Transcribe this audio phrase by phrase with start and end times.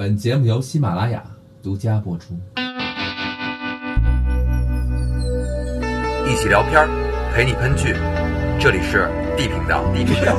[0.00, 1.22] 本节目由喜马拉雅
[1.62, 2.32] 独家播出。
[6.26, 6.88] 一起聊片儿，
[7.34, 7.94] 陪你喷剧，
[8.58, 9.84] 这里是 D 频道。
[9.92, 10.34] D 频道。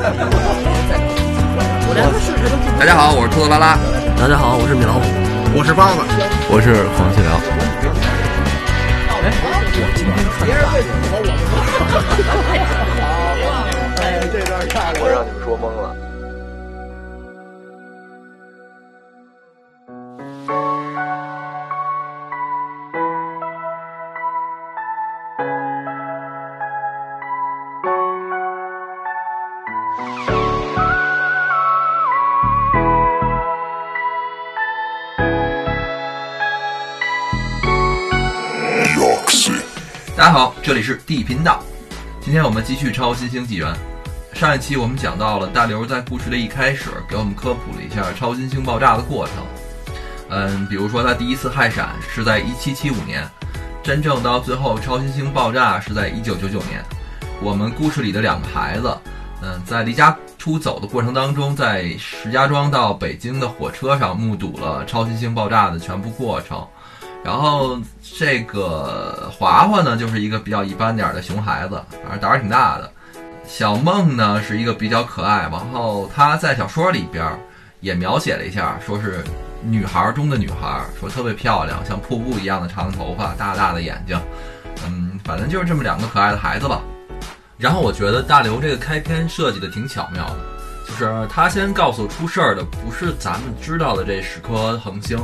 [2.80, 3.78] 大家好，我是兔子拉拉。
[4.18, 5.02] 大家好，我是米老虎，
[5.56, 6.02] 我是包子，
[6.50, 7.38] 我是黄细辽。
[14.02, 16.11] 哎，这段看我让你们说懵了。
[42.62, 43.74] 继续《超新星纪元》。
[44.40, 49.36] 上一期我们讲到了大刘在故事的一开始给我们科普了一下超新星爆炸的过程。
[50.30, 53.28] 嗯，比如说他第一次氦闪是在1775年，
[53.84, 56.84] 真正到最后超新星爆炸是在1999年。
[57.42, 58.96] 我们故事里的两个孩子，
[59.42, 66.66] 嗯，在离家出走的过程当中，在石家庄到北京的火车上目睹了超新星爆炸的全部过程。
[67.24, 67.78] 然后
[68.18, 72.92] 这个华华呢，就是一个比较一般点儿的熊孩子，反正胆儿挺大的。
[73.48, 77.24] 小梦呢是一个比较可爱，然后他在小说里边
[77.82, 79.24] 也描写了一下，说是
[79.62, 84.20] 女孩中的女孩，说特别漂亮，像瀑布一样的长头发，大大的眼睛，
[84.86, 86.82] 嗯，反正就是这么两个可爱的孩子吧。
[87.58, 90.40] 然后我觉得大刘这个开篇设计的挺巧妙的，
[90.88, 95.20] 就是他先告诉出事儿的不是咱们知道的这十颗恒星。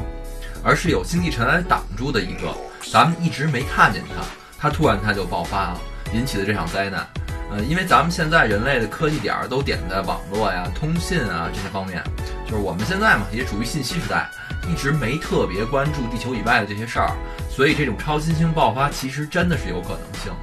[0.64, 2.56] 而是有星际尘埃挡住的一个，
[2.92, 4.24] 咱们一直没看见它，
[4.60, 5.82] 它突然它就爆发了，
[6.14, 7.08] 引起的这场灾难。
[7.50, 12.04] 呃，因为咱们现在人类的科技点儿都点在网络呀、通信啊这些方面，
[12.46, 14.30] 就是我们现在嘛也处于信息时代，
[14.70, 17.16] 一直没特别关注地球以外的这些事儿，
[17.50, 20.34] 所以这种超新星爆发其实真的是有可能性。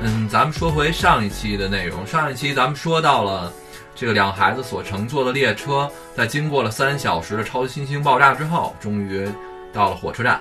[0.00, 3.52] 嗯，咱们说回上一期的内容，上一期咱们说到了。
[3.94, 9.28] 这个两孩子所乘坐的列车，在经过了三小时的超新星爆炸之后，终于
[9.72, 10.40] 到了火车站。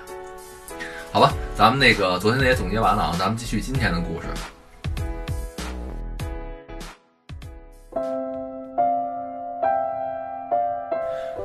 [1.12, 4.28] 好吧，咱们那个昨天那也总结完了啊，咱们继续今天的故事。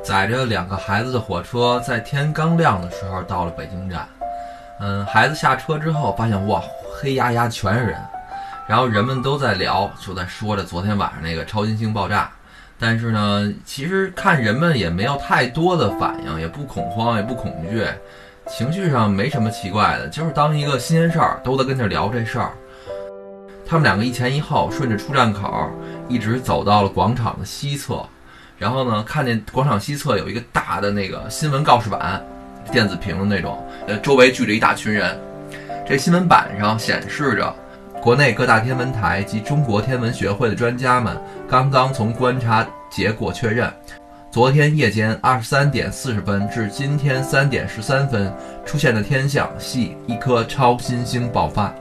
[0.03, 4.07] 载着两个孩子的火车，在天刚亮的时候到了北京站。
[4.79, 6.61] 嗯，孩子下车之后，发现哇，
[6.93, 7.97] 黑压压全是人。
[8.67, 12.29] 然后人们都在聊，就在说着昨天晚上那个超新星爆炸。
[12.79, 17.85] 但是呢，其实看人们也没有太多的反应，也不恐慌，也不恐惧，
[18.47, 22.51] 情绪上没什么奇怪的，就是当一个新鲜事儿，都在跟这聊这事儿。
[23.65, 25.71] 他们两个一前一后，顺着出站口
[26.09, 28.05] 一直走到了广场的西侧，
[28.57, 32.21] 然后呢，看见广场西侧有一个大的那个新闻告示板，
[32.71, 35.17] 电子屏的那种，呃，周围聚着一大群人。
[35.85, 37.53] 这新闻板上显示着。
[38.01, 41.17] 国内各大天文台及中国天文学会的专家们
[41.47, 43.71] 刚刚从观察结果确认，
[44.29, 48.33] 昨天夜间二十三点四十分至今天三点十三分
[48.65, 51.73] 出现的天象系一颗超新星爆发。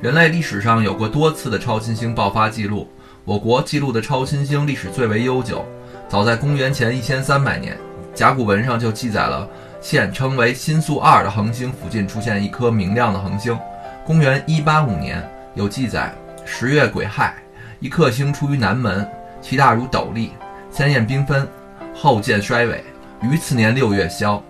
[0.00, 2.88] 人类历史上有过多次的超新星爆发记录，
[3.24, 5.64] 我国记录的超新星历史最为悠久，
[6.08, 7.76] 早在公元前一千三百年，
[8.14, 9.46] 甲骨文上就记载了
[9.82, 13.58] 现称为新宿二的恒星附近出现一颗明亮的恒星。
[14.06, 16.14] 公元一八五年有记载，
[16.46, 17.34] 十月癸亥，
[17.80, 19.06] 一颗星出于南门，
[19.40, 20.30] 其大如斗笠，
[20.70, 21.46] 鲜艳缤纷，
[21.92, 22.78] 后渐衰萎，
[23.22, 24.40] 于次年六月消。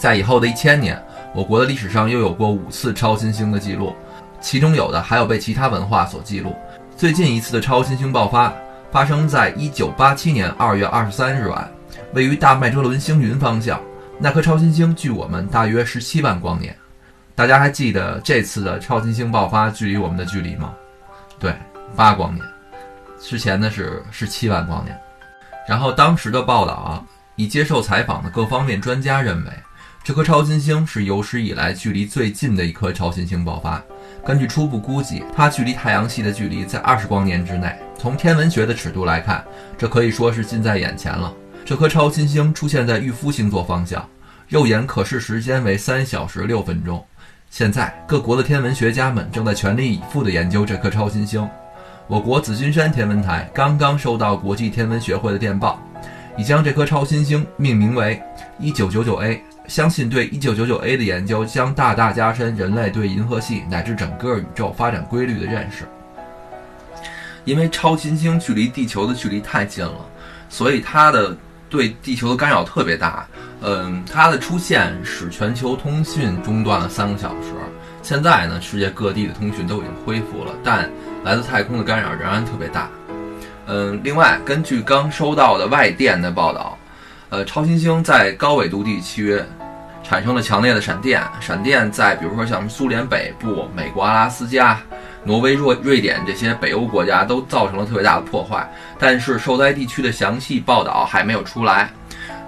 [0.00, 1.00] 在以后的一千年，
[1.34, 3.94] 我国的历史上又有过五次超新星的记录，
[4.40, 6.54] 其中有的还有被其他文化所记录。
[6.96, 8.52] 最近一次的超新星爆发
[8.90, 11.68] 发生在一九八七年二月二十三日晚，
[12.14, 13.80] 位于大麦哲伦星云方向，
[14.18, 16.74] 那颗超新星距我们大约十七万光年。
[17.34, 20.72] 大家还记得这次的超新星爆发距离我们的距离吗？
[21.38, 21.54] 对，
[21.96, 22.46] 八光年。
[23.20, 24.96] 之前的是十七万光年。
[25.68, 27.04] 然后当时的报道啊，
[27.36, 29.50] 已接受采访的各方面专家认为，
[30.04, 33.82] 这颗超新星是有史以来距离最近的一颗超新星爆发。
[34.24, 37.76] 根据初步估计，它距离太阳系的距离在二十光年之内。
[37.98, 39.44] 从天文学的尺度来看，
[39.76, 41.34] 这可以说是近在眼前了。
[41.64, 44.06] 这颗超新星出现在御夫星座方向，
[44.48, 47.04] 肉眼可视时间为三小时六分钟。
[47.50, 51.48] 现在，各国的天文学家们正在全力以赴地研究这颗超新星。
[52.06, 55.80] 我国紫金山天文台刚刚收到国际天文学会的电报，
[56.36, 58.20] 已将这颗超新星命名为
[58.60, 59.40] 1999A。
[59.66, 65.88] 相信对 1999A 的研究将大大加深人类对银河系乃至整个宇宙发展规律的认识。
[67.46, 70.06] 因为超新星距离地球的距离太近了，
[70.50, 71.34] 所以它的
[71.68, 73.26] 对地球的干扰特别大。
[73.62, 77.52] 嗯，它的出现使全球通讯中断了三个小时。
[78.02, 80.90] 现在呢，世界各地的通讯都已经恢复了，但
[81.24, 82.88] 来自太空的干扰仍然特别大。
[83.66, 86.76] 嗯，另外，根据刚收到的外电的报道，
[87.30, 89.42] 呃，超新星在高纬度地区
[90.02, 94.78] 产生了强烈的闪电，闪电在比如说像苏联北部、美国阿拉斯加、
[95.24, 101.90] 挪威、瑞瑞典这些北欧国家都造成了特别大的破坏，但是受灾地区的详细报道还没有出来。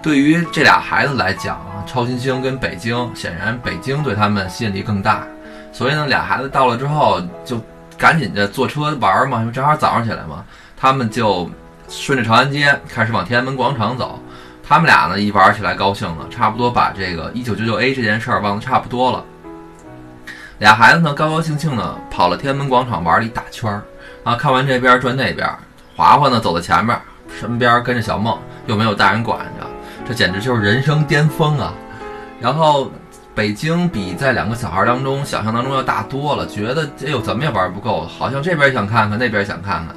[0.03, 5.27] 对于这俩孩子来讲，超新星跟北京，显然北京对他们吸引力更大。
[5.73, 7.61] 所以呢，俩孩子到了之后，就
[7.99, 10.45] 赶紧的坐车玩嘛，因为正好早上起来嘛。
[10.77, 11.51] 他们就
[11.89, 14.21] 顺着长安街开始往天安门广场走。
[14.63, 19.25] 他们俩呢，一玩起来高兴了，差不多把这个一九九九 A 这件事儿忘得差不多了。
[20.59, 23.83] 俩孩子呢，高高兴兴的跑了天安门广场玩了一大圈儿
[24.25, 25.49] 啊，看完这边转那边。
[25.95, 26.99] 华华呢，走在前面，
[27.39, 29.67] 身边跟着小梦，又没有大人管着，
[30.07, 31.73] 这简直就是人生巅峰啊！
[32.41, 32.91] 然后。
[33.35, 39.95] 北京比在两个小孩当中想象当中要大多了，觉得哎呦怎么也玩不够，好像这边想看看，那边想看看。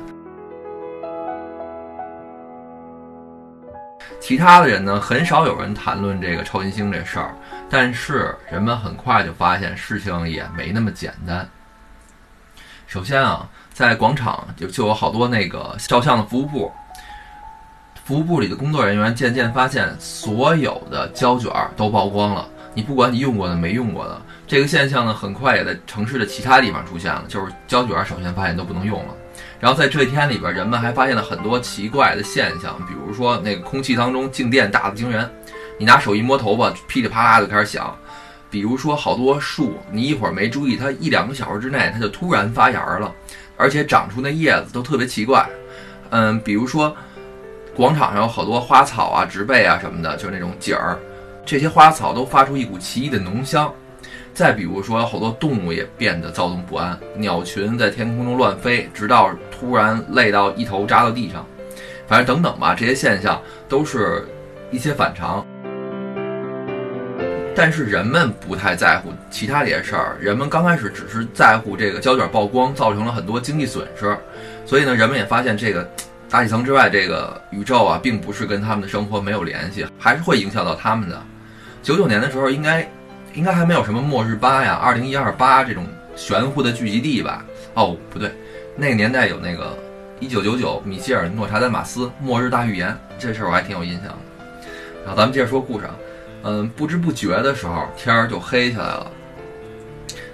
[4.29, 7.33] 其他的人呢，很少有人谈论这个超新星这事儿，
[7.67, 11.49] 但是人们很快就发现事情也没那么简单。
[12.85, 16.71] 首先啊，在广场就就有好多那个照相的服务部，
[18.05, 22.47] 服务部里的工作人员渐渐发现，所有的胶卷都曝光了。
[22.75, 27.23] 你不管你用过的没用过的，这个现象呢，很快也在城市的其他地方出现了。
[27.27, 29.13] 就是胶卷，首先发现都不能用了。
[29.59, 35.29] 然后在这一天里边，人们还发现了很多奇怪的现象，比如说那个空气当中静电大的惊人，
[35.77, 37.93] 你拿手一摸头发，噼里啪啦就开始响。
[38.49, 43.13] 比如说好多树，你一会儿没注意，它一两个小时之内，它就突然发芽了，
[43.57, 45.47] 而且长出那叶子都特别奇怪。
[46.09, 46.95] 嗯，比如说
[47.75, 50.97] 广场上有好多花草啊、植被啊什么的，就是那种景儿。
[51.45, 53.71] 这些花草都发出一股奇异的浓香，
[54.39, 61.45] 再比如说，好多动物也变得躁动不安，鸟群在天空中乱飞，直到突然累到一头扎到地上。
[62.07, 64.25] 反正等等吧，这些现象都是
[64.71, 65.45] 一些反常。
[67.53, 74.17] 但是人们不太在乎其他这些事儿，人们刚开始只是在乎这个胶卷曝光造成了很多经济损失，
[74.65, 75.85] 所以呢，人们也发现这个。
[76.29, 81.21] 大气层之外，这个宇宙啊，并不是跟他们的生活没有联系，还是会影响到他们的。
[81.83, 82.89] 九九年的时候，应该
[83.33, 85.85] 应该还没有什么末日八呀、二零一二八这种
[86.15, 87.45] 玄乎的聚集地吧？
[87.75, 88.31] 哦，不对，
[88.75, 89.77] 那个年代有那个
[90.19, 94.17] 一九九九米歇尔·诺查丹马斯末日大预言，这事儿我还挺有印象的。
[95.05, 95.87] 然后咱们接着说故事，
[96.43, 99.11] 嗯，不知不觉的时候，天儿就黑下来了。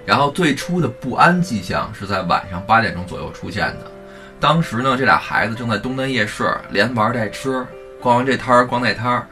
[0.05, 3.91] 然后最初的不安迹象是在晚上八点钟左右出现的。
[4.39, 7.65] 当时呢，这俩孩子正在东单夜市连玩带吃，
[8.01, 9.27] 逛完这摊儿逛那摊儿，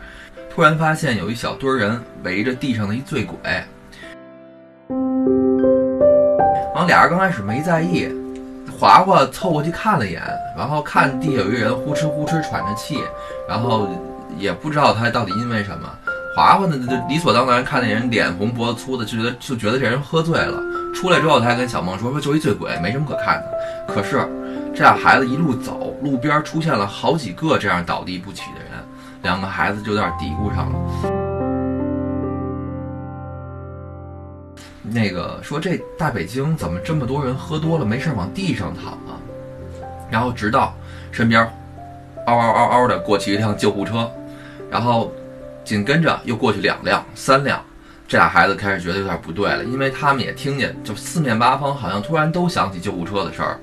[0.56, 3.36] 突然发现有一小堆人围着地上的一醉鬼。
[6.76, 8.08] 然后俩人刚开始没在意，
[8.80, 10.22] 华华凑过去看了一眼，
[10.56, 13.00] 然后看地下有一个人呼哧呼哧喘着气，
[13.50, 13.90] 然后
[14.38, 15.90] 也不知道他到底因为什么。
[16.36, 20.62] 华华呢就理所当然看那人脸红脖子粗的，就觉得就觉得这人喝醉了。
[20.94, 23.92] 出来之后，他还跟小梦说说就一醉鬼，没什么可看的。
[23.92, 24.24] 可是。
[24.76, 28.73] 这俩孩子一路走，路边出现了好几个这样倒地不起的人，
[29.24, 30.80] 两个孩子就有点嘀咕上了。
[34.84, 39.16] 那个说这大北京怎么这么多人喝多了没事往地上躺啊？
[40.12, 40.76] 然后直到
[41.10, 41.42] 身边
[42.28, 44.12] 嗷嗷嗷嗷的过去一辆救护车，
[44.70, 45.12] 然后
[45.64, 47.64] 紧跟着又过去两辆、三辆，
[48.06, 53.58] 这俩孩子开始觉得有点不对了，因为他们也听见就四面八方好像突然都响起救护车的事儿。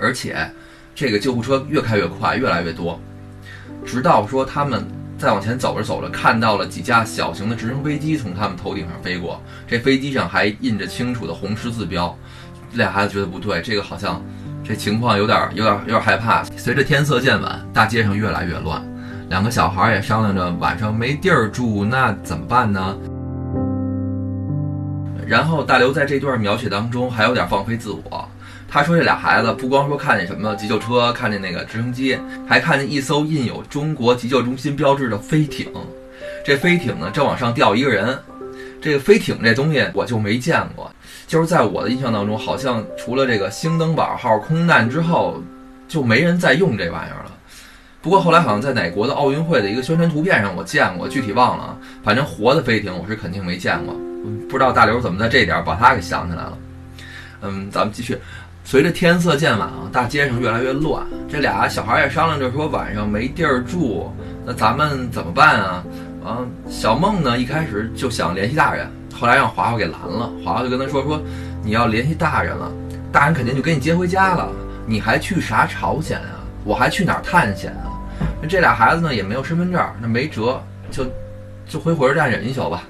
[0.00, 0.50] 而且，
[0.96, 3.00] 这个救护车越开越快，越来越多，
[3.84, 12.16] 直到说他们再往前走着走着，看到了几架小型的直升飞机从他们头顶上飞过，这飞机上还印着清楚的红十字标。
[12.70, 14.22] 这俩孩子觉得不对，这个好像
[14.62, 16.44] 这情况有点、有点、有点害怕。
[16.56, 18.80] 随着天色渐晚，大街上越来越乱，
[19.30, 22.96] 两个小孩也商量着晚上没地儿住，那怎么办呢？
[25.26, 28.28] 然后大刘在这段描写当中还有点放飞自我。
[28.70, 35.66] 他说：“这俩孩子不光说看见什么急救车，看见那个直升机，还看见一艘印有中国急救中心标志的飞艇。
[36.44, 38.18] 这飞艇呢，正往上吊一个人。
[38.80, 40.92] 这个飞艇这东西我就没见过，
[41.26, 45.42] 就是在我的印象当中，好像除了这个星登堡号空难之后，
[45.88, 47.32] 就没人再用这玩意儿了。
[48.02, 51.76] 不过后来好像在哪国的奥运会的一个宣传图片上我见过，具体忘了。
[52.04, 53.96] 反正活的飞艇我是肯定没见过。
[54.48, 56.58] 不知道大刘怎么在这点把他给想起来了。
[57.40, 58.16] 嗯，咱们继续。”
[58.70, 61.02] 随着天色渐晚啊，大街上越来越乱。
[61.26, 64.12] 这俩小孩也商量着说晚上没地儿住，
[64.44, 65.82] 那咱们怎么办啊？
[66.22, 68.86] 啊，小梦呢一开始就想联系大人，
[69.18, 70.30] 后来让华华给拦了。
[70.44, 71.18] 华华就跟他说说，
[71.64, 72.70] 你要联系大人了，
[73.10, 74.52] 大人肯定就给你接回家了。
[74.84, 76.44] 你还去啥朝鲜啊？
[76.62, 77.96] 我还去哪儿探险啊？
[78.42, 81.06] 那这俩孩子呢也没有身份证，那没辙，就
[81.66, 82.82] 就回火车站忍一宿吧。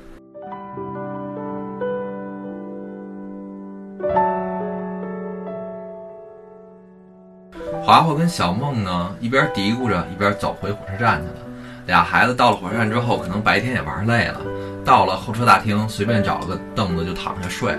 [7.89, 11.47] 华华跟小梦呢，一边嘀咕着，一边走回火车站去了。
[11.87, 14.43] 俩孩子到了火车站之后，可能白天也玩累了，
[14.85, 17.79] 到了候车大厅，随便找了个凳子就躺下睡了。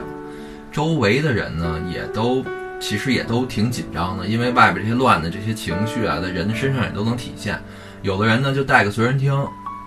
[0.72, 2.44] 周围的人呢，也都
[2.80, 7.62] 其实也都挺紧张的，因为外边这些乱的这些情绪啊，在人的身上也都能体现。
[8.02, 9.32] 有的人呢，就带个随身听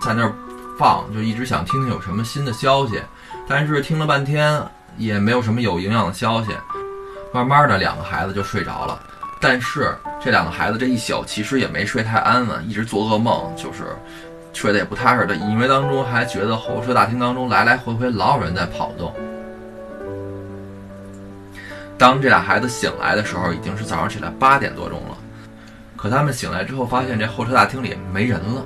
[0.01, 0.33] 在那儿
[0.79, 2.97] 放，就一直想听听有什么新的消息，
[3.45, 4.57] 但是听了半天
[4.95, 6.51] 也没有什么有营养的消息。
[7.33, 8.97] 慢慢的，两个孩子就睡着了。
[9.43, 13.83] 但是这两个孩子这一宿其实也没睡太安稳，一直做噩梦，就是
[14.53, 15.35] 睡得也不踏实的。
[15.35, 19.13] 隐约当中还觉得候车大厅当中来来回回老有人在跑动。
[21.97, 25.17] 当这俩孩子醒来的时候，已经是早上起来八点多钟了。
[25.97, 28.63] 可他们醒来之后，发现这候车大厅里没人了。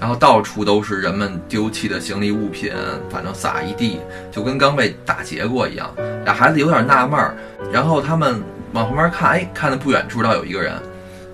[0.00, 2.72] 然后到处都是人们丢弃的行李物品，
[3.10, 4.00] 反正撒一地，
[4.32, 5.90] 就跟刚被打劫过一样。
[6.24, 7.34] 俩孩子有点纳闷儿，
[7.70, 8.42] 然后他们
[8.72, 10.72] 往旁边看，哎，看到不远处倒有一个人。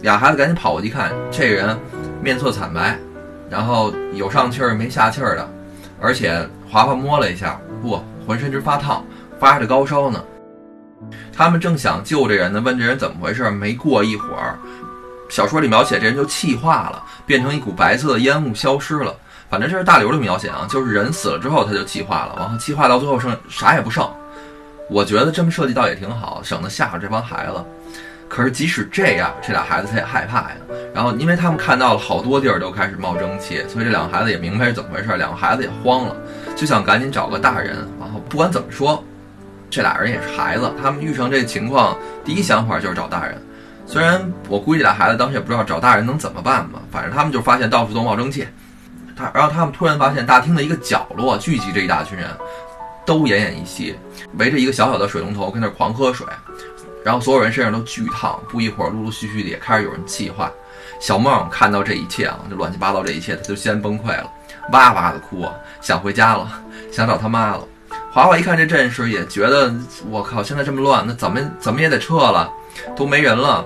[0.02, 1.78] 俩孩子赶紧跑过去看，这人
[2.20, 2.98] 面色惨白，
[3.48, 5.48] 然后有上气儿没下气儿的，
[6.00, 9.04] 而且华华摸了一下，不，浑身直发烫，
[9.38, 10.20] 发着高烧呢。
[11.32, 14.58] 他们正想救这人呢，问这人怎么回事，没过一会儿。
[15.28, 19.14] 小说里描写这人就气化了，变成一股白色的烟雾消失了。
[19.48, 24.08] 反正这是大刘的描写啊，就是人死了之后他就气化了，然后气化到最后剩啥也不剩。
[24.90, 27.64] 我觉得这么设计倒也挺好，省得吓着这帮孩子。
[28.28, 30.56] 可是即使这样，这俩孩子他也害怕呀。
[30.92, 35.16] 然后因为他们看到了好多地儿都开始冒蒸汽，所以这两个孩子也明白是怎么回事。
[35.16, 36.16] 两个孩子也慌了，
[36.56, 37.76] 就想赶紧找个大人。
[38.00, 39.02] 然后不管怎么说，
[39.70, 43.40] 这俩人也是孩子，他们遇上这情况，第一想法就是找大人。
[43.86, 48.46] 虽然我估计俩孩子当时也不知道找大人能怎么办吧，反正他们就发现到处都冒蒸汽。
[49.16, 52.28] 他，然后他们突然发现大厅的一个角落聚集着一大群人，
[53.06, 53.96] 都奄奄一息，
[54.38, 56.26] 围着一个小小的水龙头跟那狂喝水，
[57.02, 58.38] 然后所有人身上都巨烫。
[58.50, 60.50] 不一会儿，陆陆续续的也开始有人气化。
[61.00, 64.30] 小梦看到这一切啊，这乱七八糟这一切，他就先崩溃了，
[64.72, 66.50] 哇哇的哭啊，想回家了，
[66.92, 67.60] 想找他妈了。
[68.12, 69.72] 华华一看这阵势，也觉得
[70.10, 72.50] 我靠，现在这么乱，那怎么怎么也得撤了，
[72.96, 73.64] 都没人了。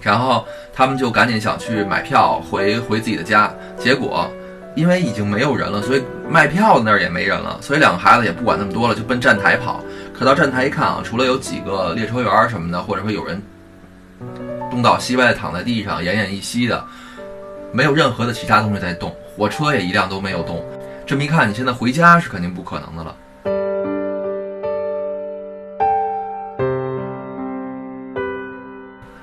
[0.00, 4.30] 然后他们就赶紧想去买票回回自己的家，结果
[4.74, 9.82] 因为已经没有人了，所以卖票的那儿也没人了，所以两个孩子也不管那么多了，就奔站台跑。
[10.12, 13.40] 可到站台一看啊，除了有几个列车员什么的，或者说有人
[14.70, 16.84] 东倒西歪的躺在地上奄奄一息的，
[17.72, 20.64] 没有任何的其他东西在动，火车也一辆都没有动。
[21.06, 23.14] 这么一看，你现在回家是肯定不可能的了。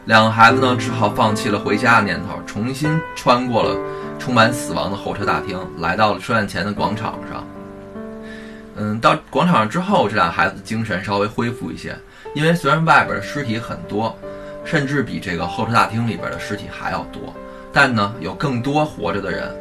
[0.06, 3.76] 两个孩子呢，只好放弃了回家的念头，重新穿过了
[4.20, 7.44] 充满死亡的候车大厅，来到了车站前的广场上。
[8.76, 11.98] 嗯，到广场上之后，这俩孩子精神稍微恢复一些，
[12.36, 14.16] 因为虽然外边的尸体很多，
[14.64, 17.34] 甚至比这个候车大厅里边的尸体还要多，
[17.74, 19.52] 但呢，有更多活着的人。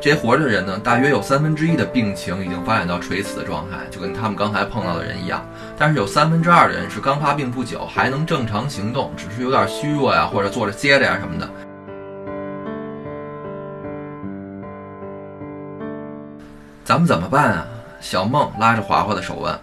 [0.00, 5.44] 这些活着的人呢，大约有三分之一的病情已经发展到垂死的状态，就跟他们刚才碰到的人一样。
[5.76, 11.50] 但是有三分之二的人是刚发病不久，还能正常行动，只是有点虚弱呀，或者坐着歇着呀什么的。
[16.84, 17.66] 咱们怎么办啊？
[18.00, 19.58] 小梦拉着华华的手问。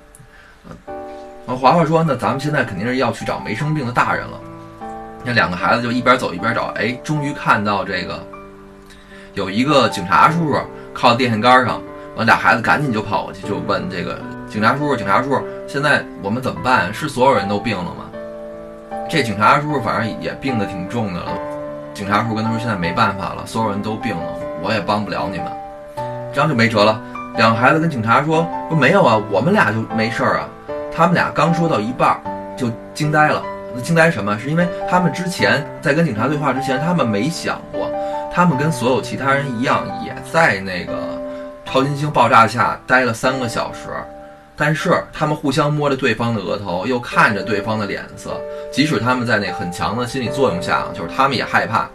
[1.47, 4.37] 嗯，华华说：“那咱们现在肯定是要去找没生病的大人了。”
[5.23, 8.21] 那两个孩子就一边走一边找，哎，终于看到这个。
[9.35, 10.57] 有一个警察叔叔
[10.93, 11.81] 靠电线杆上，
[12.15, 14.17] 完俩孩子赶紧就跑过去，就问这个
[14.49, 16.91] 警察叔叔：“警察叔叔，现在我们怎么办？
[16.93, 18.05] 是所有人都病了吗？”
[19.09, 21.27] 这警察叔叔反正也病得挺重的了。
[21.93, 24.23] 警察叔叔跟他说：“现在没办法了，所有人都病了，
[24.63, 25.47] 我也帮不了你们。”
[26.33, 27.01] 这样就没辙了。
[27.35, 30.47] 两个孩子跟警察说：“说没有啊，我们俩就没事儿啊。”
[30.95, 32.17] 他们俩刚说到一半
[32.55, 33.43] 就惊呆了。
[33.83, 34.39] 惊呆什么？
[34.39, 37.91] 是因为他们之前在跟警察对话之前，他们没想过。
[38.35, 40.93] 他们跟所有其他人一样，也在那个
[41.65, 43.87] 超新星爆炸下待了三个小时，
[44.57, 48.37] 但是他们互相摸着对方的额头，又看着对方的脸色，
[48.73, 51.87] 即使他们在那很强的心理作用下，就是他们也害怕，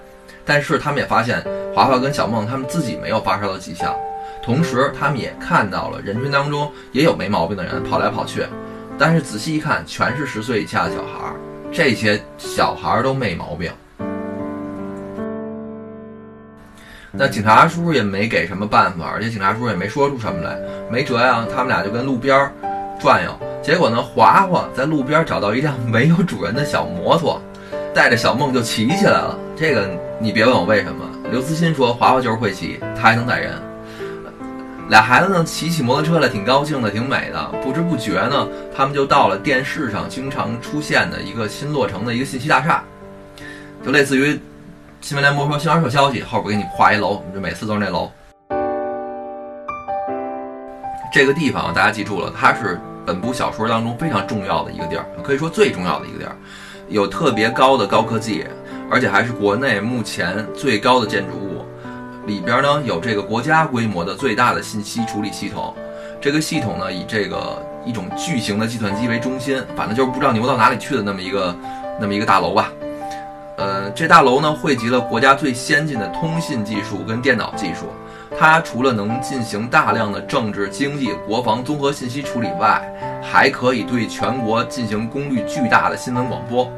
[0.42, 1.44] 但是他们也发现
[1.74, 3.94] 华华跟小梦他们自己没有发烧的迹象，
[4.42, 8.46] 同时他们也看到了人群当中也有没毛病的人跑来跑去，
[8.98, 11.36] 但是仔细一看，全是十岁以下的小孩儿，
[11.70, 13.70] 这些小孩都没毛病。
[17.12, 20.56] 那警察叔叔也没给什么办法，而且警察叔叔也没说出什么来，
[20.88, 21.44] 没辙呀。
[21.52, 22.52] 他们俩就跟路边儿
[23.00, 27.42] 转悠，结果呢，华华在路边找到一辆没有主人的小摩托，
[27.92, 29.36] 带着小梦就骑起来了。
[29.56, 29.90] 这个
[30.20, 33.54] 你别问我为什么，刘慈欣说华华就是会骑，他还能载人。
[34.88, 37.44] 俩孩子呢，骑起摩托车来挺高兴的，挺美的。
[37.62, 42.84] 不知不觉呢，他们就到了电视上经常出现的一个新落成的一个信息大厦，
[43.84, 44.38] 就类似于。
[45.02, 48.12] 新闻联播说新华社消息，后边给你画一楼，就每次都是那楼。
[51.10, 56.36] 这个地方大家记住了，它是本部小说当中非常重要的一个地儿，可以说最重要的一个地儿，
[56.88, 58.46] 有特别高的高科技，
[58.90, 61.64] 而且还是国内目前最高的建筑物。
[62.26, 65.74] 里边呢有这个国家规模的最大的信息处理系统，
[66.20, 71.56] 这个系统呢以这个一种巨型的计算机为中心，反正就是不知道牛到哪里去的那么一个
[71.98, 72.70] 那么一个大楼吧。
[73.60, 77.90] 呃，这大楼呢汇集了国家最先进的通信技术跟电脑技术。
[78.38, 82.80] 它除了能进行大量的政治、经济、国防综合信息处理外，
[83.22, 86.72] 还可以对全国进行功率巨大的新闻广播。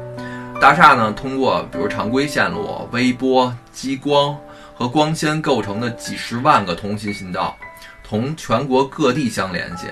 [0.59, 4.37] 大厦呢通过比如常规线路、微波、激光
[4.75, 7.55] 和光纤构成的几十万个通信信道，
[8.03, 9.87] 同全国各地相联系。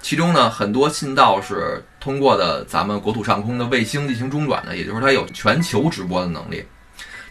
[0.00, 6.64] 其中呢，很多信道是通过的咱们国土上空的卫星进行中转的，也就是它有全球直播的能力。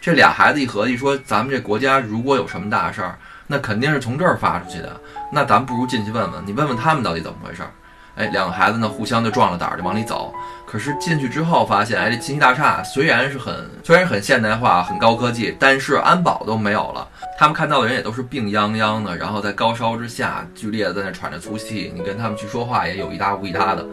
[0.00, 3.18] 这俩孩子一合计说，咱们这国家如果有什么大事儿，
[3.48, 5.00] 那肯定是从这儿发出去的。
[5.32, 7.72] 那咱不如进去问问，你问问他们到底怎么回事儿。
[8.14, 10.32] 哎，两个孩子呢互相就壮了胆儿，就往里走。
[10.64, 17.08] 可是进去之后发现，哎，这信息大厦虽然是很虽然很现代化、很高科技，但是安保都没有了。
[17.36, 21.92] 他们看到的人也都是病殃殃的，然后在高烧之下剧烈的在那喘着粗气。
[21.96, 23.84] 你跟他们去说话也有一搭无一搭的。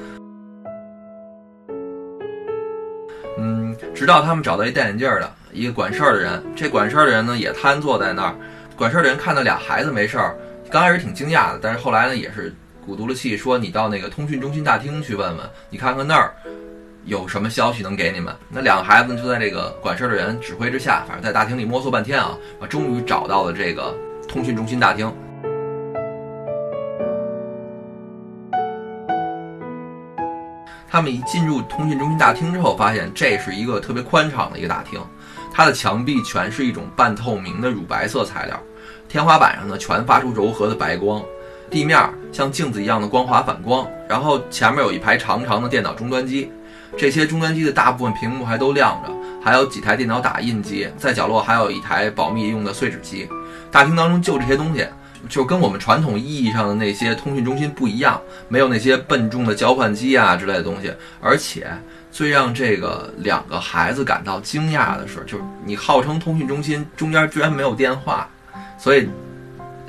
[3.94, 8.36] 直到他们找到一戴眼镜的一个管事儿的人，这管事儿的人呢也瘫坐在那儿。
[8.76, 10.36] 管事儿的人看到俩孩子没事儿，
[10.70, 12.54] 刚开始挺惊讶的，但是后来呢也是。
[12.86, 16.32] 鼓足了气说：“你到那个通讯中心大厅去问问，你看看那儿
[17.06, 22.38] 有什么消息能给你们。”那两个孩子就在这个管事儿的人指挥之下，反正在大厅里摸索半天，啊，
[22.70, 23.92] 终于找到了这个
[24.28, 25.12] 通讯中心大厅。
[30.96, 34.98] 他们一进入通讯中心大厅之后，发现这是一个特别宽敞的一个大厅，
[35.52, 38.58] 它的墙壁全是一种半透明的乳白色材料，
[39.10, 41.22] 天花板上呢全发出柔和的白光。
[41.70, 46.50] 地面像镜子一样的光滑反光，然后前面有一排长长的电脑终端机，
[46.98, 53.28] 这些终端机的大部分屏幕还都亮着，还有几台电脑打印机，在角落还有一台保密用的碎纸机。
[53.70, 54.88] 大厅当中就这些东西，
[55.30, 60.94] 就跟我们传统意义上的那些通讯中心不一样，没有那些笨重的交换机啊之类的东西。
[61.22, 61.68] 而且
[62.12, 68.30] 最让这个两个孩子感到惊讶的是，就是你号称通讯中心中间居然没有电话，
[68.78, 69.10] 所以。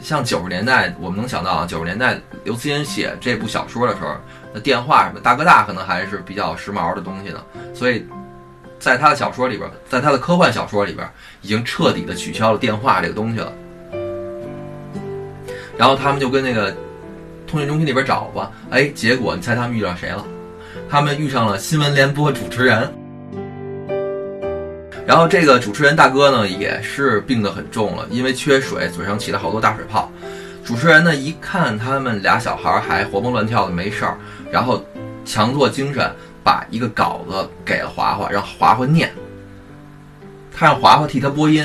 [0.03, 4.15] 像九十年代， 我们能想到啊，九十年代刘慈欣写这部小说的时候，
[4.53, 7.43] 那电话什么大哥大可能还是比较时髦的东西呢。
[7.75, 8.07] 所以，
[8.79, 11.09] 在他的小说里边，在他的科幻小说里边，
[11.41, 13.51] 已经彻底的取消了电话这个东西了。
[15.77, 16.75] 然后他们就跟那个
[17.47, 20.25] 通讯中心里边找吧，哎，结果你猜他们遇到谁了？
[20.89, 22.93] 他们遇上了新闻联播主持人。
[25.07, 30.11] 然后这个主持人大哥呢，也是病得很重了，因为缺水，嘴上起了好多大水泡。
[30.65, 34.17] 主持人呢，一看他们俩小孩还活蹦乱跳的没事儿，
[34.51, 34.85] 然后
[35.25, 36.11] 强作精神，
[36.43, 39.13] 把一个稿子给了华华，让华华念。
[40.53, 41.65] 他让华华替他播音，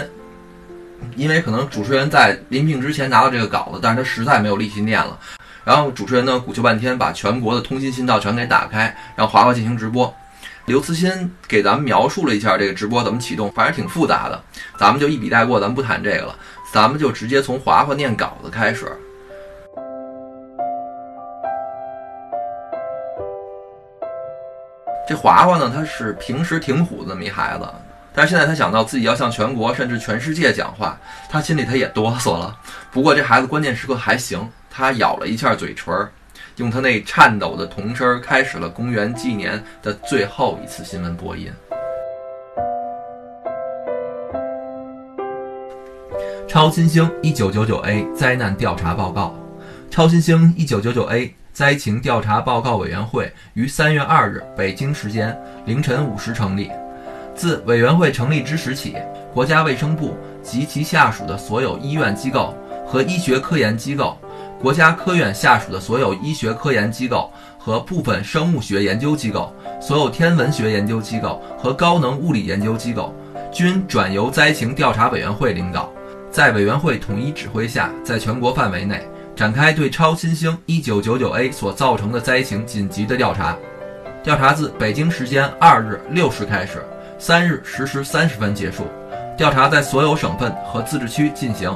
[1.16, 5.18] 因为可能主持人在临病之前拿到这个稿子，但是他实在没有力气念了。
[5.64, 10.14] 然后主持人呢，鼓求半天，把全国的通信信道全给打开，让华华进行直播。
[10.66, 14.42] 刘慈欣给咱们描述了一下这个直播怎么启动，反正挺复杂的，
[14.78, 16.36] 咱们就一笔带过，咱们不谈这个了，
[16.72, 18.92] 咱们就直接从华华念稿子开始。
[25.10, 27.68] 这华华呢，他是平时挺虎的那么一孩子，
[28.14, 32.58] 但是现在他想到自己要向全国甚至全世界讲话，他心里他也哆嗦了。
[32.92, 36.12] 不过这孩子关键时刻还行，他咬了一下嘴唇儿。
[36.58, 41.52] 用他那颤抖的童声开始了公元纪年的最后一次新闻播音。
[46.48, 49.34] 超新星一九九九 A 灾难调查报告。
[49.90, 56.70] 超新星一九九九 A 灾情调查报告委员会于三月二日北京时间凌晨五时成立。
[57.36, 58.96] 自委员会成立之时起，
[59.34, 64.18] 国家卫生部及其下属的所有医院机构和医学科研机构。
[64.60, 73.12] 国家科院下属的所有医学科研机构和部分生物学研究机构、所有天文学研究机构和高能物理研究机构，
[73.52, 75.92] 均转由灾情调查委员会领导，
[76.30, 79.02] 在委员会统一指挥下，在全国范围内
[79.36, 83.58] 展开对超新星 1999A 所造成的灾情紧急的调查。
[84.22, 86.86] 调查自北京时间二日六时开始，
[87.24, 88.88] 三日十时三十分结束。
[89.38, 91.72] 调查在所有省份和自治区进行。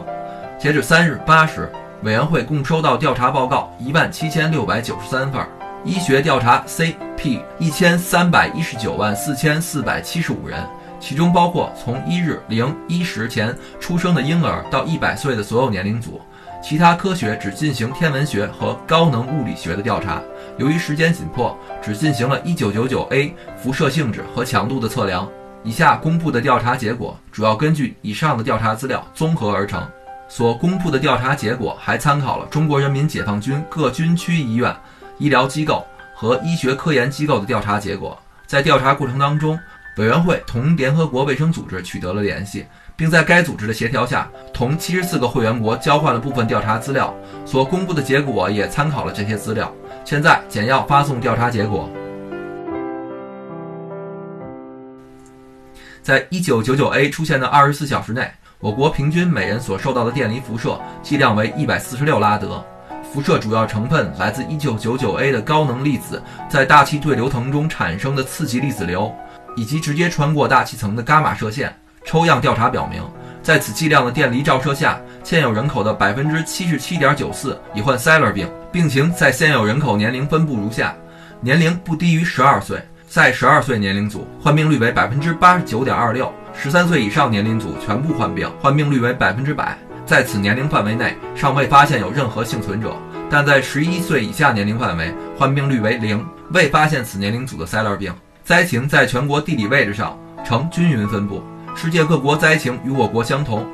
[0.57, 5.45] 截止三日八时，委员会共收到调查报告一万七千六百九十三份，
[5.83, 10.65] 医学调查 CP 一千三百一十九万四千四百七十五人，
[10.99, 16.19] 其中包括从一日零一时前出生的婴儿到一百岁的所有年龄组。
[16.63, 20.19] 其他科学只进行天文学和高能物理学的调查。
[20.57, 25.29] 由于时间紧迫，只进行了 1999A 辐射性质和强度的测量。
[25.65, 29.85] 以下公布的调查结果主要根据以上的调查资料综合而成。
[30.29, 34.73] 所公布的调查结果还参考了中国人民解放军各军区医院、
[35.17, 38.17] 医疗机构和医学科研机构的调查结果。
[38.45, 39.59] 在调查过程当中，
[39.97, 42.65] 委员会同联合国卫生组织取得了联系。
[42.97, 47.13] 并在该组织的协调下，同七十四个会员国交换了部分调查资料，
[47.45, 49.69] 所公布的结果也参考了这些资料。
[50.05, 51.89] 现在简要发送调查结果。
[56.05, 62.63] 在一九九九 A 出现的二十四小时内，我国平均每人所受到的电离辐射剂量为一百四十六拉德。
[63.11, 69.11] 辐射主要成分来自一九九九 A 的高能粒子在大气对流层中产生的刺激粒子流，
[69.55, 71.75] 以及直接穿过大气层的伽马射线。
[72.05, 73.01] 抽样调查表明，
[73.41, 78.47] 在此剂量的电离照射下，现有人口的百分之七十七点九四已患塞勒病。
[78.71, 80.95] 病情在现有人口年龄分布如下：
[81.41, 89.77] 年龄不低于十二岁，在十二岁年龄组患病率为百分之八十九点二六；十三岁以上年龄组全部患病，患病率为百分之百。
[90.05, 92.95] 在此年龄范围内，尚未发现有任何幸存者，
[93.29, 98.13] 但在十一岁以下年龄范围，患病率为零，未发现此年龄组的塞勒病。
[98.43, 101.43] 灾情在全国地理位置上呈均匀分布。
[101.75, 103.65] 世界各国灾情与我国相同。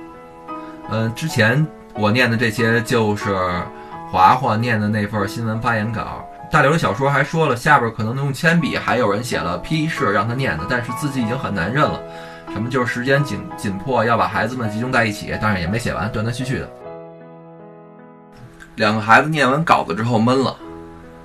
[0.89, 1.65] 嗯，之前
[1.95, 3.35] 我念的这些就是
[4.09, 6.25] 华华念的那份新闻发言稿。
[6.51, 11.97] 大刘的小说还说了，下边可能用铅笔，还有人写了批示让他念的，但是字迹已经很难认了。
[12.51, 16.69] 什么就是时间紧紧迫，要把孩子们集中在一起，但是也没写完，断断续续的。
[18.75, 20.53] 两个孩子念完稿子之后闷了，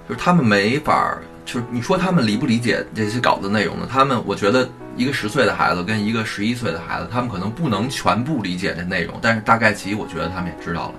[0.09, 3.89] 就是他们没法，就是你说他们理不理解这些稿子内容呢？
[3.91, 4.69] 他们，我觉得。
[4.97, 10.95] 一个十岁的孩子跟一个十一岁的孩子，他们可能不能全部理解这内容，但是大概其我觉得他们也知道了。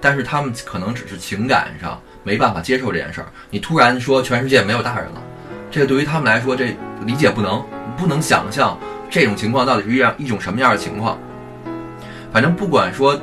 [0.00, 3.26] 但是他们可能只是情感上没办法接受这件事儿。
[3.50, 5.22] 你突然说全世界没有大人了，
[5.70, 7.64] 这个对于他们来说，这理解不能，
[7.96, 8.78] 不能想象
[9.08, 11.18] 这种情况到底是一样一种什么样的情况。
[12.32, 13.20] 反正不管说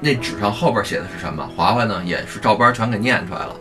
[0.00, 3.54] 那纸上后边写的是什么，华华呢也是照搬全给念出来了。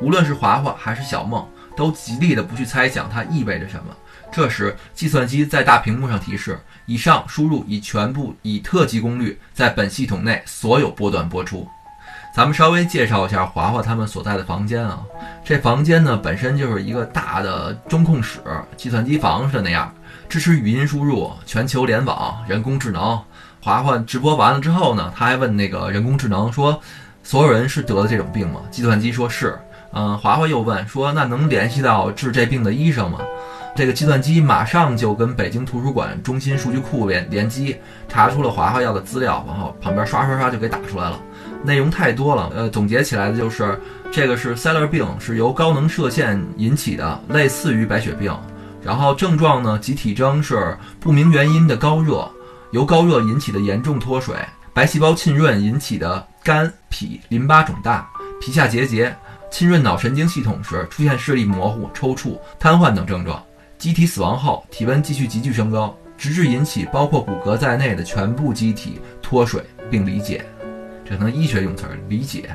[0.00, 1.46] 无论是华华还是小梦。
[1.78, 3.96] 都极力的不去猜想它意味着什么。
[4.30, 11.66] 这时，计算机在大屏幕上提示：以上输入已全部以特级功率在本系统内所有波段播出。
[12.34, 15.02] 咱们稍微介绍一下华华他们所在的房间啊。
[15.42, 18.40] 这房间呢本身就是一个大的中控室，
[18.76, 19.92] 计算机房似的那样，
[20.28, 23.18] 支持语音输入、全球联网、人工智能。
[23.60, 26.80] 华华直播完了之后呢，他还问那个人工智能说
[27.24, 29.58] ：“所有人是得了这种病吗？”计算机说是。
[29.92, 33.18] 嗯，华华又问说：“那能联系到治这病的医生吗？”
[33.76, 37.76] 这个计算机马上就跟北京图书馆中心数据库连连机，
[38.08, 41.20] 查出了华华要的资料，然后旁边刷刷刷就给打出来了。
[41.62, 48.36] 内容太多了，呃，总结起来的就是这个是塞勒病，是由高能射线引起的，类似于白血病。
[48.82, 52.28] 然后症状呢，及体征是不明原因的高热，
[52.72, 54.34] 由高热引起的严重脱水，
[54.72, 58.08] 白细胞浸润引起的肝脾淋巴肿大，
[58.40, 59.14] 皮下结节。
[59.50, 63.42] 浸润脑神经系统时出现视力模糊、抽搐、瘫痪等症状。
[63.78, 70.44] 机体死亡后，体温继续急剧升高，直至引起包括骨骼在内的全部机体脱水并理解。
[71.04, 72.50] 这能医学用词儿理解。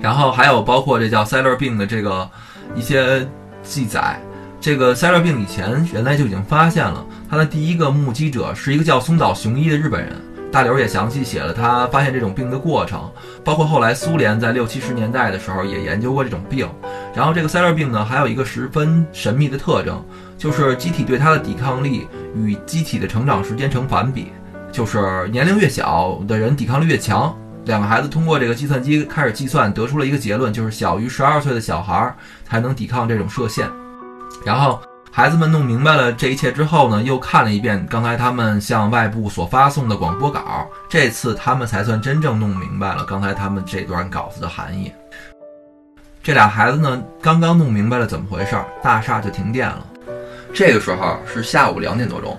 [0.00, 2.30] 然后还有包括这叫塞勒病的这个
[2.74, 3.26] 一些
[3.62, 4.20] 记载。
[4.60, 10.14] 这个塞勒病以前原来就已经发现了，它的第一个目击者是一个叫松岛雄一的日本人。
[10.54, 13.10] 大刘也详细写了他发现这种病的过程，
[13.42, 16.64] 包括后来苏联在六七十年代的时候也研究过这种病。
[17.12, 20.00] 然后这个塞勒病呢，还有一个十分神秘的特征，
[20.38, 24.30] 就是机体对它的抵抗力与机体的成长时间成反比，
[24.70, 27.36] 就是年龄越小的人抵抗力越强。
[27.64, 32.14] 两个孩子通过这个计算机开始计算，得出了一个结论，就是小于十二岁的小孩
[32.44, 33.68] 才能抵抗这种射线。
[34.46, 34.80] 然后
[35.16, 44.90] 孩子们弄明白了这一切之后呢，又看了一遍刚才他们向外部所发送的广播稿，这次他们才算真正弄明白了刚才他们这段稿子的含义。
[46.20, 49.86] 这俩孩子呢，刚刚弄明白了怎么回事儿，大厦就停电了。
[50.52, 52.36] 这个时候是下午两点多钟，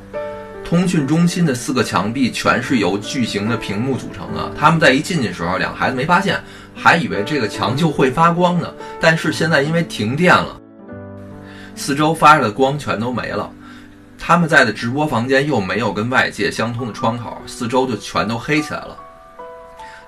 [0.65, 4.51] 通讯中心的四个墙壁全是由巨型的屏幕组成的。
[4.59, 6.43] 他们在一进去时候，两个孩子没发现，
[6.75, 8.69] 还以为这个墙就会发光呢。
[8.99, 10.59] 但是现在因为停电了，
[11.75, 13.51] 四周发着的光全都没了。
[14.17, 18.97] 他们在的直播房间又没有跟外界相通的窗口，四周就全都黑起来了。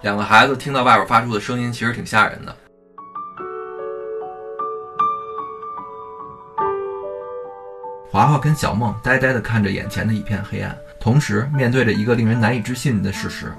[0.02, 2.56] 两个孩子听到外边发出的声音，其实挺吓人的。
[8.10, 13.54] 华华跟小梦呆呆地看着眼前的一片黑暗，同时面对着一个令人难以置信的事实：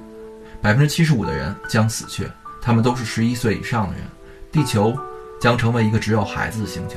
[0.60, 2.26] 百分之七十五的人将死去，
[2.60, 4.02] 他们都是十一岁以上的人，
[4.50, 4.96] 地球
[5.40, 6.96] 将成为一个只有孩子的星球。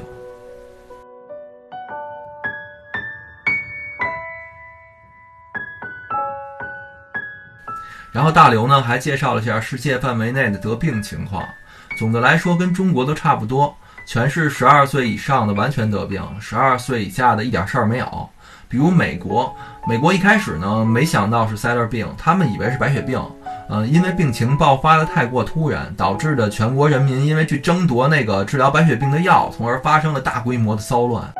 [8.11, 11.43] 然后大刘呢还介绍了一下世界范围内的得病情况，
[11.97, 13.75] 总的来说跟中国都差不多。
[14.05, 18.29] 全是十二岁以上的完全得病，十二岁以下的一点事儿没有。
[18.67, 19.55] 比如美国，
[19.87, 23.21] 美国一开始呢没想到是塞勒病，他们以为是白血病。
[23.69, 31.31] 嗯，因为病情爆发的太过突然，导致的全国人民因为去争夺那个治疗白血病的药，从而发生了大规模的骚乱。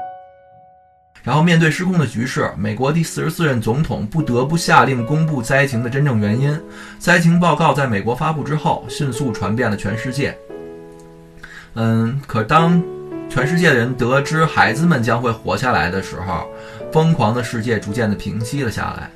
[1.24, 6.60] 然后面对失控的局势，美国第四十四任总统不得不下令公布灾情的真正原因。
[6.98, 10.36] 灾情报告在美国发布之后，迅速传遍了全世界。
[11.76, 12.82] 嗯，可当
[13.30, 16.50] 全世界的人得知孩子们将会活下来的时候，
[16.92, 19.10] 疯狂的世界逐渐的平息了下来。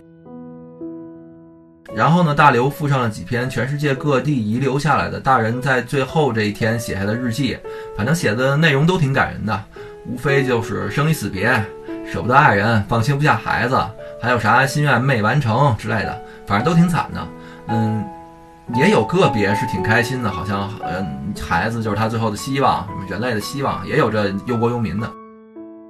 [1.93, 7.57] 然后呢，大刘附上了几篇全世界各地遗留下来的大人在最后这一天写下的日记，
[7.97, 9.63] 反正写的内容都挺感人的，
[10.05, 11.47] 无非就是生离死别、
[12.11, 13.77] 舍不得爱人、放心不下孩子，
[14.21, 17.27] 还有啥心愿没完成之类的，反正都挺惨的。
[17.67, 18.03] 嗯。
[18.73, 21.05] 也有个别是挺开心的，好像嗯，
[21.39, 25.07] 孩子就是他最后的希望，人类的希望，也有这忧国忧民的。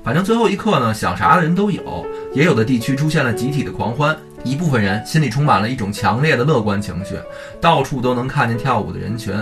[0.03, 7.15] 反正最后一刻呢，想啥的人都有，也有的地区出现了集体的狂欢，一部分人心里充满了一种强烈的乐观情绪，
[7.61, 9.33] 到处都能看见跳舞的人群，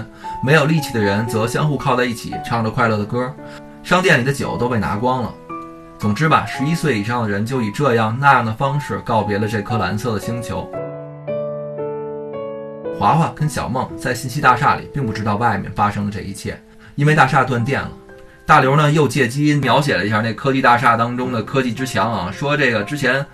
[0.46, 3.34] 没有力气的人则相互靠在一起，唱着快乐的歌，
[3.82, 5.34] 商店里的酒都被拿光了。
[6.04, 10.70] 总之吧，十一岁以上的人就以这样那样的方式告别了这颗蓝色的星球。
[13.00, 16.62] 华华跟小梦在信息大厦里，并不知道外面发生的这一切，
[16.96, 17.89] 因为大厦断电了。
[18.46, 23.26] 大刘呢又借机描写了一下那科技大厦当中的科技之墙啊，说这个之前，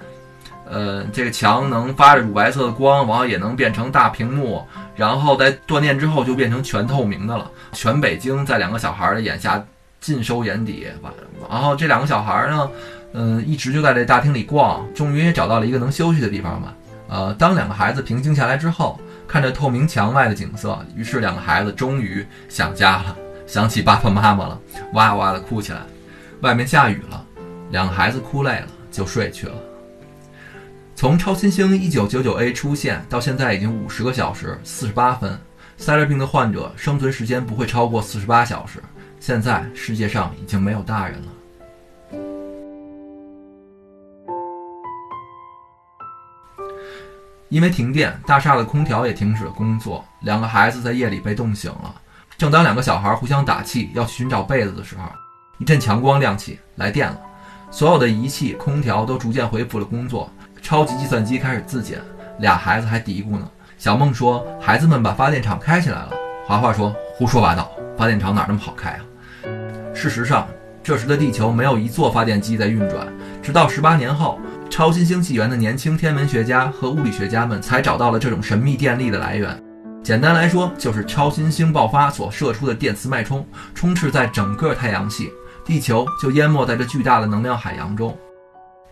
[0.69, 4.63] 呃，这个墙能发着乳白色的光，然后也能变成大屏幕，
[4.95, 7.49] 然后在断电之后就变成全透明的了。
[7.71, 9.65] 全北京在两个小孩的眼下
[9.99, 11.11] 尽收眼底，完
[11.49, 12.71] 然后这两个小孩呢，
[13.13, 16.75] 嗯，一直就在这大厅里逛，终于也找到了一个能休息的地方吧。
[17.07, 18.99] 呃，当两个孩子平静下来之后。
[19.31, 24.59] 看着透明墙外的景色，于是两个孩子终于想家了，想起爸爸妈妈了，
[24.93, 25.81] 哇哇的哭起来。
[26.41, 27.23] 外面下雨了，
[27.69, 29.53] 两个孩子哭累了就睡去了。
[30.95, 35.39] 从超新星一九九九 A 出现到现在已经五十个小时四十八分，
[35.77, 38.81] 塞勒病的患者生存时间不会超过四十八小时。
[39.19, 41.27] 现在世界上已经没有大人了。
[47.49, 50.05] 因为停电，大厦的空调也停止了工作。
[50.21, 51.95] 两个孩子在夜里被冻醒了。
[52.37, 55.03] 正当两个小孩互相打气，要寻找被子的时候，
[55.57, 57.19] 一阵强光亮起，来电了。
[57.71, 60.31] 所有的仪器、空调都逐渐恢复了工作。
[60.61, 61.99] 超级计算机开始自检。
[62.37, 63.49] 俩孩子还嘀咕呢。
[63.79, 66.13] 小梦说：“孩子们把发电厂开起来了。”
[66.45, 68.99] 华华说：“胡说八道，发电厂哪那么好开啊？”
[69.93, 70.47] 事实上，
[70.83, 73.07] 这时的地球没有一座发电机在运转。
[73.41, 74.39] 直到十八年后。
[74.69, 79.61] 超新星纪元的年轻天文学家和物理学家们才找到了这种神秘电力的来源。
[80.03, 85.31] 简单来说，就是超新星爆发所射出的电磁脉冲，充斥在整个太阳系，
[85.65, 88.15] 地球就淹没在这巨大的能量海洋中。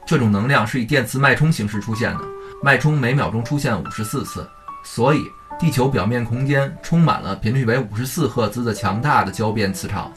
[0.05, 2.21] 这种能量是以电磁脉冲形式出现的，
[2.63, 4.49] 脉冲每秒钟出现五十四次，
[4.83, 5.21] 所以
[5.59, 10.11] 地球表面空间充满了频率为五十四赫兹的强大的交变磁场。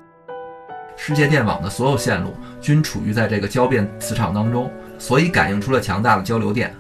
[1.03, 4.71] 世界电网的所有线路均处于在这个交变磁场当中。
[4.99, 6.75] 所以感应出了强大的交流电，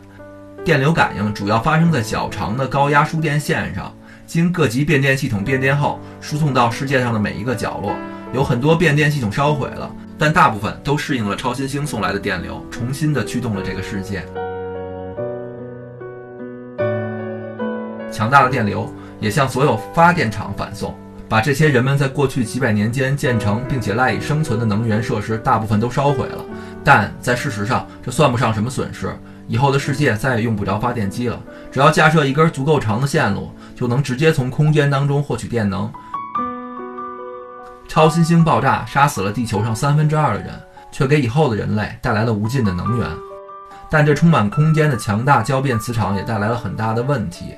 [0.63, 3.91] 电流感应主要发生在较长的高压输电线上，
[4.27, 7.97] 经各级变电系统变电后，输送到世界上的每一个角落。
[8.35, 14.23] 有很多变电系统烧毁了，但大部分都适应了超新星送来的电流，重新的驱动了这个世界。
[18.13, 20.95] 强大的电流也向所有发电厂反送，
[21.31, 26.45] 把这些人们在过去几百年间建成并且赖以生存的能源设施大部分都烧毁了。
[26.83, 29.17] 但在事实上，这算不上什么损失。
[29.47, 31.41] 以后的世界再也用不着发电机了，
[31.71, 35.89] 只要架设一根足够长的线路，就能直接从空间当中获取电能。
[37.87, 40.51] 超新星爆炸杀死了地球上三分之二的人，
[40.91, 43.09] 却给以后的人类带来了无尽的能源。
[43.89, 47.55] 但这充满空间的强大交变磁场也带来了很大的问题。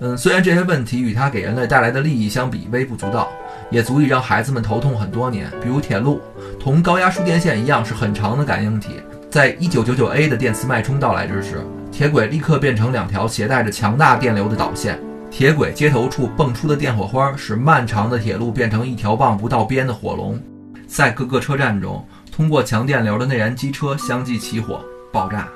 [0.00, 3.28] 嗯，虽然这些问题与它给人类带来的利益相比微不足道，
[3.70, 5.50] 也足以让孩子们头痛很多年。
[5.62, 6.20] 比如铁路，
[6.60, 9.00] 同高压输电线一样是很长的感应体。
[9.30, 14.98] 在一九九九 A 的电磁脉冲到来之时，铁轨立刻变成两条携带着强大电流的导线。
[15.30, 20.38] 铁轨接头处迸出的电火花，使漫长的铁路变成一条望不到边的火龙。
[20.86, 24.80] 在各个车站中，通过强电流的内燃机车相继起火
[25.12, 25.48] 爆炸。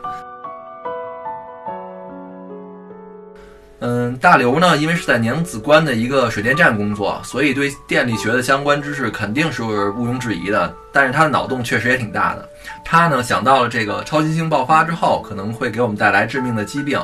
[3.81, 10.73] 嗯，大刘呢，因为是在娘子关的一个水电站工作，所以对电力学的相关知识肯定是毋庸置疑的。
[10.93, 12.49] 但是他的脑洞确实也挺大的。
[12.85, 17.01] 他呢想到了这个超新星爆发之后可能会给我们带来致命的疾病，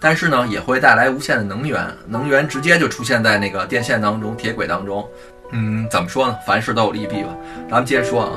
[0.00, 5.06] 但是呢也会带来无限的能源，能源直接就出现在那个电线当中、铁轨当中。
[5.52, 6.36] 嗯，怎么说呢？
[6.46, 7.28] 凡事都有利弊吧。
[7.70, 8.30] 咱们接着说啊。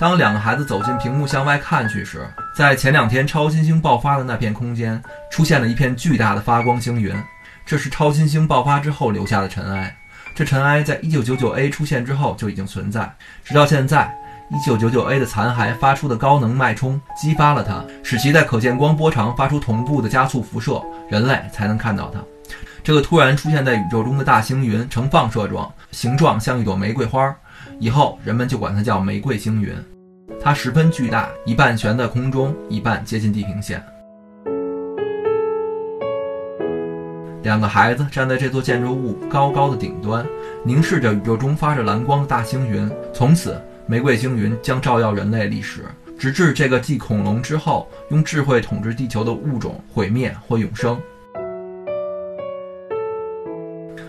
[0.00, 7.14] 当两个孩子走进屏幕向外看去时，在前两天超新星爆发的那片空间出现了一片巨大的发光星云，
[7.66, 9.94] 这是超新星爆发之后留下的尘埃。
[10.34, 14.10] 这尘埃在 1999A 出现之后就已经存在，直到现在
[14.66, 22.18] ，1999A 的残骸发出的高能脉冲激发了它，使其在可见光波长发出同步的加速辐射，人类才能看到它。
[22.82, 27.36] 这个突然出现在宇宙中的大星云呈放射状，形状像一朵玫瑰花。
[27.78, 29.74] 以后人们就管它叫玫瑰星云，
[30.38, 33.82] 它十分巨大，一半悬在空中，一半接近地平线。
[37.42, 40.26] 两个孩子站在这座建筑物高高的顶端，
[40.62, 42.90] 凝视着宇宙中发着蓝光的大星云。
[43.14, 45.84] 从此，玫瑰星云将照耀人类历史，
[46.18, 51.00] 直至这个继恐龙之后用智慧统治地球的物种毁灭或永生。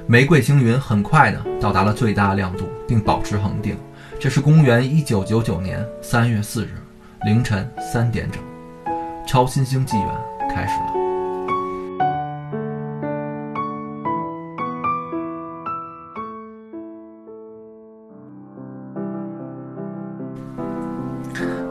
[0.07, 3.77] 玫瑰星云很快的到达了最大亮度，并保持恒定。
[4.21, 6.69] 这是公元一九九九年三月四日
[7.25, 8.39] 凌晨三点整，
[9.25, 10.07] 超新星纪元
[10.47, 10.93] 开始了。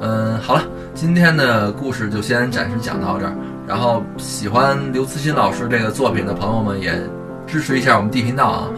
[0.00, 3.32] 嗯，好了，今天的故事就先暂时讲到这儿。
[3.64, 7.00] 然后喜欢刘慈欣老师这个作品的朋友们也。
[7.46, 8.68] 支持一下我们 D 频道啊！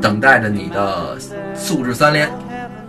[0.00, 1.16] 等待着你的
[1.54, 2.28] 素质三连，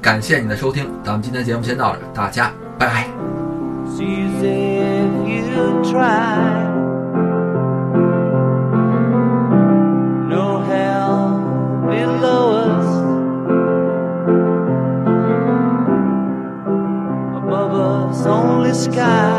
[0.03, 3.07] 感谢你的收听，咱们今天节目先到这，大家拜拜。
[18.73, 19.32] Sky.